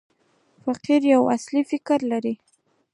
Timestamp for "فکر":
1.71-1.99